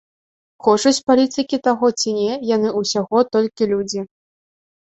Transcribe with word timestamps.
Хочуць 0.67 1.03
палітыкі 1.11 1.59
таго 1.67 1.89
ці 1.99 2.09
не, 2.19 2.31
яны 2.55 2.73
ўсяго 2.81 3.17
толькі 3.33 3.69
людзі. 3.75 4.01